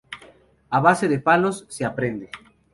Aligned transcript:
A 0.77 0.79
base 0.87 1.07
de 1.07 1.19
palos, 1.27 1.65
se 1.69 1.85
aprende 1.85 2.27